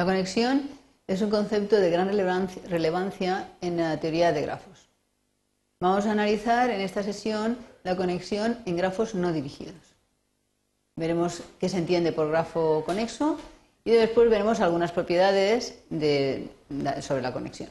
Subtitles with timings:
[0.00, 0.62] La conexión
[1.06, 4.88] es un concepto de gran relevancia en la teoría de grafos.
[5.78, 9.74] Vamos a analizar en esta sesión la conexión en grafos no dirigidos.
[10.96, 13.38] Veremos qué se entiende por grafo conexo
[13.84, 15.80] y después veremos algunas propiedades
[17.02, 17.68] sobre la conexión.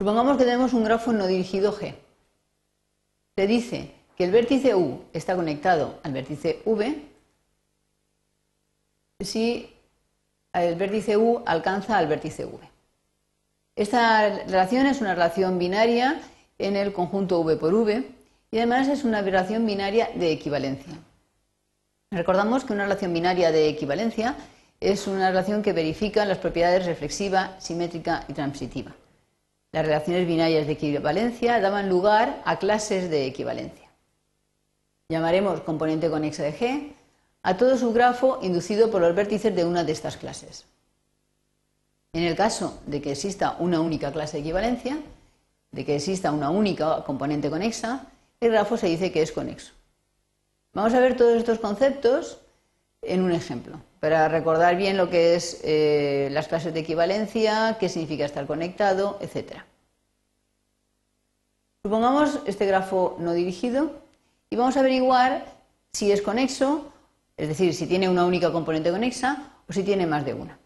[0.00, 1.94] Supongamos que tenemos un grafo no dirigido G.
[3.36, 7.17] Se dice que el vértice U está conectado al vértice V
[9.24, 9.68] si
[10.52, 12.58] el vértice U alcanza al vértice V.
[13.74, 16.20] Esta relación es una relación binaria
[16.56, 18.04] en el conjunto V por V
[18.52, 20.94] y además es una relación binaria de equivalencia.
[22.12, 24.36] Recordamos que una relación binaria de equivalencia
[24.78, 28.94] es una relación que verifica las propiedades reflexiva, simétrica y transitiva.
[29.72, 33.88] Las relaciones binarias de equivalencia daban lugar a clases de equivalencia.
[35.08, 36.92] Llamaremos componente conexa de G
[37.42, 40.66] a todo su grafo inducido por los vértices de una de estas clases.
[42.12, 44.98] En el caso de que exista una única clase de equivalencia,
[45.70, 48.06] de que exista una única componente conexa,
[48.40, 49.72] el grafo se dice que es conexo.
[50.72, 52.38] Vamos a ver todos estos conceptos
[53.02, 57.88] en un ejemplo, para recordar bien lo que es eh, las clases de equivalencia, qué
[57.88, 59.62] significa estar conectado, etc.
[61.82, 63.92] Supongamos este grafo no dirigido
[64.50, 65.44] y vamos a averiguar
[65.92, 66.92] si es conexo,
[67.38, 70.58] es decir, si tiene una única componente conexa o si tiene más de una.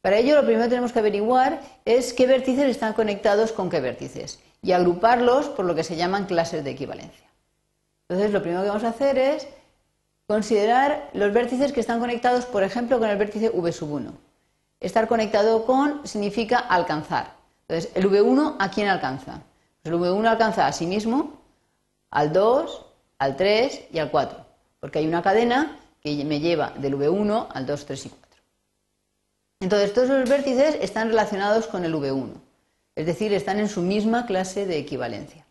[0.00, 3.80] Para ello, lo primero que tenemos que averiguar es qué vértices están conectados con qué
[3.80, 7.28] vértices y agruparlos por lo que se llaman clases de equivalencia.
[8.08, 9.46] Entonces, lo primero que vamos a hacer es
[10.30, 14.12] Considerar los vértices que están conectados, por ejemplo, con el vértice V1.
[14.78, 17.32] Estar conectado con significa alcanzar.
[17.66, 19.42] Entonces, el V1 ¿a quién alcanza?
[19.82, 21.40] Pues el V1 alcanza a sí mismo,
[22.12, 22.86] al 2,
[23.18, 24.46] al 3 y al 4,
[24.78, 28.28] porque hay una cadena que me lleva del V1 al 2, 3 y 4.
[29.60, 32.32] Entonces, todos los vértices están relacionados con el V1,
[32.96, 35.46] es decir, están en su misma clase de equivalencia.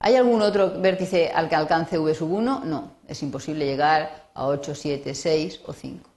[0.00, 2.64] ¿Hay algún otro vértice al que alcance V sub 1?
[2.64, 6.10] No, es imposible llegar a 8, 7, 6 o 5.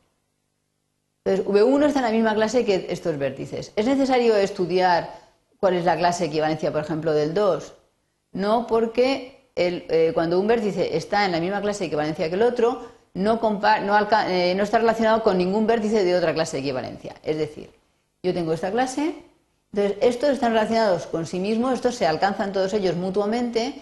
[1.24, 3.72] Entonces, V1 está en la misma clase que estos vértices.
[3.76, 5.14] ¿Es necesario estudiar
[5.60, 7.74] cuál es la clase de equivalencia, por ejemplo, del 2?
[8.32, 12.44] No, porque eh, cuando un vértice está en la misma clase de equivalencia que el
[12.44, 17.16] otro, no, eh, no está relacionado con ningún vértice de otra clase de equivalencia.
[17.24, 17.70] Es decir,
[18.24, 19.16] yo tengo esta clase
[19.72, 23.82] entonces, estos están relacionados con sí mismos, estos se alcanzan todos ellos mutuamente,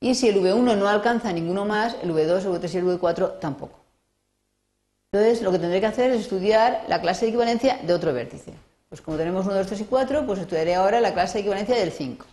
[0.00, 3.38] y si el V1 no alcanza ninguno más, el V2, el V3 y el V4
[3.38, 3.78] tampoco.
[5.12, 8.52] Entonces, lo que tendré que hacer es estudiar la clase de equivalencia de otro vértice.
[8.88, 11.76] Pues como tenemos 1, 2, 3 y 4, pues estudiaré ahora la clase de equivalencia
[11.76, 12.26] del 5.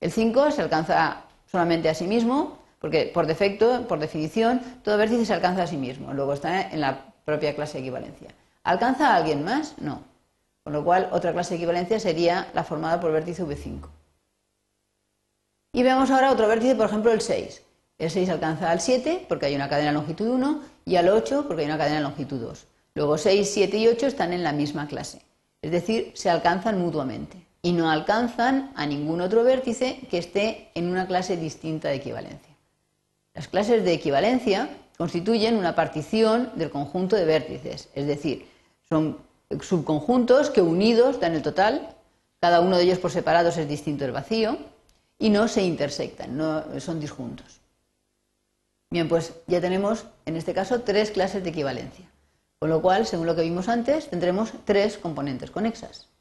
[0.00, 5.26] El 5 se alcanza solamente a sí mismo, porque por defecto, por definición, todo vértice
[5.26, 6.12] se alcanza a sí mismo.
[6.14, 8.30] Luego está en la propia clase de equivalencia.
[8.64, 9.74] ¿Alcanza a alguien más?
[9.78, 10.02] No.
[10.64, 13.86] Con lo cual, otra clase de equivalencia sería la formada por vértice V5.
[15.74, 17.62] Y veamos ahora otro vértice, por ejemplo, el 6.
[17.98, 21.44] El 6 alcanza al 7 porque hay una cadena de longitud 1 y al 8
[21.46, 22.66] porque hay una cadena de longitud 2.
[22.94, 25.22] Luego 6, 7 y 8 están en la misma clase.
[25.60, 30.88] Es decir, se alcanzan mutuamente y no alcanzan a ningún otro vértice que esté en
[30.88, 32.54] una clase distinta de equivalencia.
[33.34, 34.68] Las clases de equivalencia
[34.98, 38.46] constituyen una partición del conjunto de vértices, es decir,
[38.88, 39.18] son
[39.60, 41.94] subconjuntos que unidos dan el total,
[42.40, 44.58] cada uno de ellos por separados es distinto del vacío
[45.18, 47.60] y no se intersectan, no son disjuntos.
[48.90, 52.04] Bien, pues ya tenemos en este caso tres clases de equivalencia,
[52.58, 56.11] con lo cual, según lo que vimos antes, tendremos tres componentes conexas.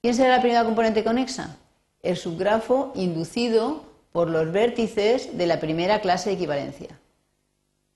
[0.00, 1.56] ¿Quién será la primera componente conexa?
[2.02, 3.82] El subgrafo inducido
[4.12, 7.00] por los vértices de la primera clase de equivalencia,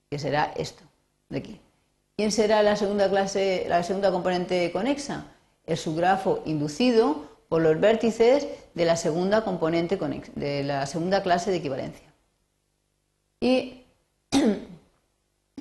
[0.09, 0.83] que será esto
[1.29, 1.61] de aquí.
[2.17, 5.25] ¿Quién será la segunda clase, la segunda componente conexa?
[5.65, 9.97] El subgrafo inducido por los vértices de la segunda componente
[10.35, 12.13] de la segunda clase de equivalencia.
[13.39, 13.85] Y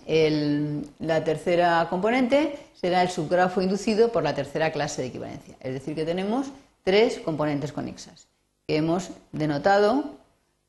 [0.06, 5.56] la tercera componente será el subgrafo inducido por la tercera clase de equivalencia.
[5.60, 6.48] Es decir, que tenemos
[6.82, 8.28] tres componentes conexas
[8.66, 10.04] que hemos denotado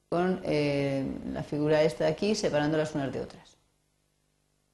[0.10, 3.58] con eh, la figura esta de aquí, separándolas unas de otras.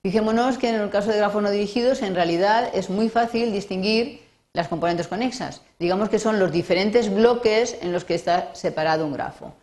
[0.02, 4.22] Fijémonos que en el caso de grafos no dirigidos, en realidad es muy fácil distinguir
[4.54, 5.62] las componentes conexas.
[5.78, 9.54] Digamos que son los diferentes bloques en los que está separado un grafo.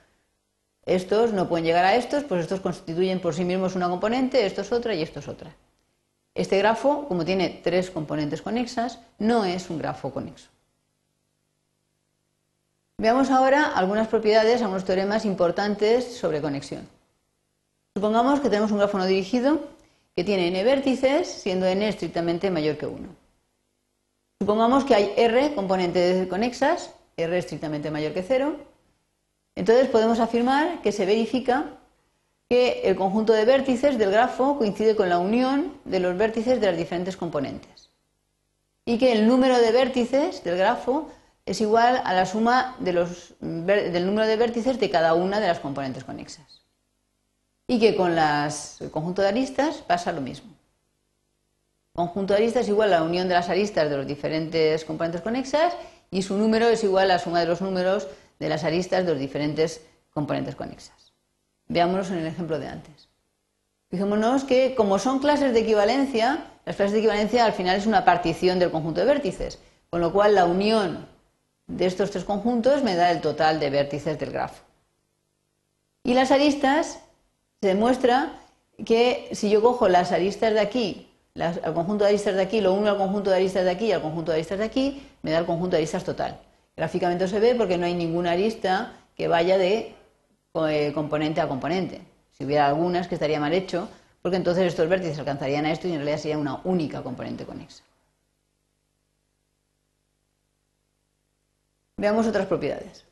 [0.86, 4.60] Estos no pueden llegar a estos, pues estos constituyen por sí mismos una componente, esto
[4.60, 5.52] es otra y esto es otra.
[6.32, 10.48] Este grafo, como tiene tres componentes conexas, no es un grafo conexo.
[12.98, 16.88] Veamos ahora algunas propiedades, algunos teoremas importantes sobre conexión.
[17.94, 19.58] Supongamos que tenemos un grafo no dirigido
[20.14, 23.08] que tiene n vértices, siendo n estrictamente mayor que 1.
[24.40, 28.56] Supongamos que hay r componentes conexas, r estrictamente mayor que 0.
[29.56, 31.64] Entonces podemos afirmar que se verifica
[32.48, 36.68] que el conjunto de vértices del grafo coincide con la unión de los vértices de
[36.68, 37.90] las diferentes componentes
[38.84, 41.10] y que el número de vértices del grafo
[41.44, 46.04] es igual a la suma del número de vértices de cada una de las componentes
[46.04, 46.62] conexas.
[47.66, 50.52] Y que con el conjunto de aristas pasa lo mismo.
[51.94, 54.84] El conjunto de aristas es igual a la unión de las aristas de las diferentes
[54.84, 55.76] componentes conexas
[56.10, 58.06] y su número es igual a la suma de los números
[58.38, 61.12] de las aristas de las diferentes componentes conexas.
[61.68, 63.08] Veámoslo en el ejemplo de antes.
[63.90, 68.04] Fijémonos que como son clases de equivalencia, las clases de equivalencia al final es una
[68.04, 69.60] partición del conjunto de vértices,
[69.90, 71.06] con lo cual la unión
[71.66, 74.64] de estos tres conjuntos me da el total de vértices del grafo.
[76.02, 77.00] Y las aristas,
[77.60, 78.40] se demuestra
[78.84, 82.72] que si yo cojo las aristas de aquí, el conjunto de aristas de aquí, lo
[82.74, 85.30] uno al conjunto de aristas de aquí y al conjunto de aristas de aquí, me
[85.30, 86.40] da el conjunto de aristas total.
[86.76, 89.94] Gráficamente se ve porque no hay ninguna arista que vaya de
[90.68, 92.02] eh, componente a componente.
[92.32, 93.88] Si hubiera algunas, que estaría mal hecho,
[94.20, 97.82] porque entonces estos vértices alcanzarían a esto y en realidad sería una única componente conexa.
[101.96, 103.04] Veamos otras propiedades.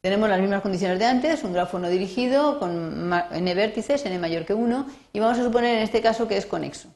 [0.00, 4.44] Tenemos las mismas condiciones de antes, un grafo no dirigido con n vértices, n mayor
[4.44, 6.88] que 1, y vamos a suponer en este caso que es conexo.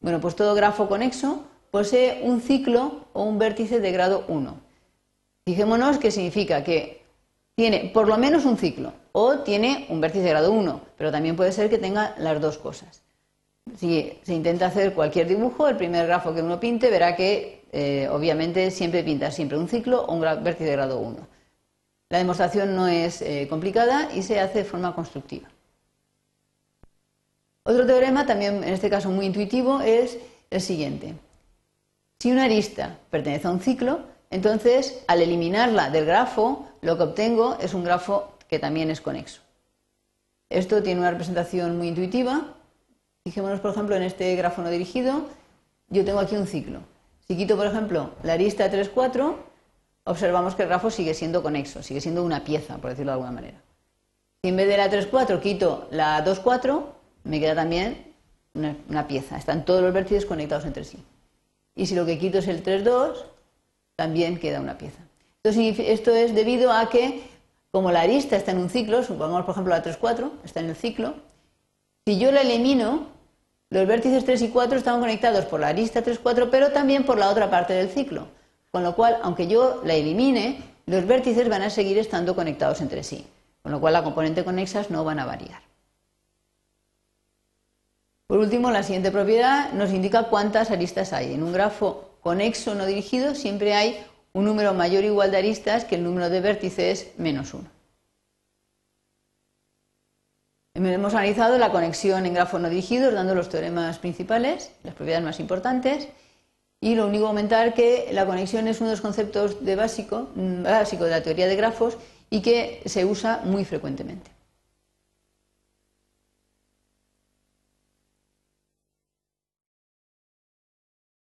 [0.00, 4.69] Bueno, pues todo grafo conexo posee un ciclo o un vértice de grado 1.
[5.50, 7.02] Fijémonos que significa que
[7.56, 11.34] tiene por lo menos un ciclo o tiene un vértice de grado 1, pero también
[11.34, 13.02] puede ser que tenga las dos cosas.
[13.76, 18.08] Si se intenta hacer cualquier dibujo, el primer grafo que uno pinte verá que eh,
[18.12, 21.18] obviamente siempre pinta siempre un ciclo o un vértice de grado 1.
[22.10, 25.48] La demostración no es eh, complicada y se hace de forma constructiva.
[27.64, 30.16] Otro teorema, también en este caso muy intuitivo, es
[30.48, 31.16] el siguiente.
[32.20, 37.58] Si una arista pertenece a un ciclo, entonces al eliminarla del grafo, lo que obtengo
[37.60, 39.42] es un grafo que también es conexo.
[40.48, 42.54] Esto tiene una representación muy intuitiva.
[43.24, 45.26] Fijémonos, por ejemplo, en este grafo no dirigido.
[45.88, 46.80] Yo tengo aquí un ciclo.
[47.26, 49.38] Si quito, por ejemplo, la arista 3, 4,
[50.04, 53.32] observamos que el grafo sigue siendo conexo, sigue siendo una pieza, por decirlo de alguna
[53.32, 53.62] manera.
[54.42, 56.94] Si en vez de la 3, 4 quito la 2, 4,
[57.24, 58.14] me queda también
[58.54, 59.36] una, una pieza.
[59.36, 60.98] Están todos los vértices conectados entre sí.
[61.76, 63.24] Y si lo que quito es el 3, 2,
[64.00, 65.02] también queda una pieza.
[65.42, 67.20] Entonces, esto es debido a que,
[67.70, 70.74] como la arista está en un ciclo, supongamos por ejemplo la 3-4, está en el
[70.74, 71.16] ciclo,
[72.06, 73.08] si yo la elimino,
[73.68, 77.28] los vértices 3 y 4 están conectados por la arista 3-4, pero también por la
[77.28, 78.28] otra parte del ciclo.
[78.70, 83.02] Con lo cual, aunque yo la elimine, los vértices van a seguir estando conectados entre
[83.02, 83.26] sí.
[83.62, 85.60] Con lo cual, la componente conexas no van a variar.
[88.26, 91.34] Por último, la siguiente propiedad nos indica cuántas aristas hay.
[91.34, 95.84] En un grafo conexo no dirigido siempre hay un número mayor o igual de aristas
[95.84, 97.68] que el número de vértices menos 1.
[100.74, 105.40] Hemos analizado la conexión en grafos no dirigidos, dando los teoremas principales, las propiedades más
[105.40, 106.08] importantes,
[106.80, 110.62] y lo único comentar que la conexión es uno de los conceptos de básico, mm,
[110.62, 111.98] de la teoría de grafos
[112.30, 114.30] y que se usa muy frecuentemente.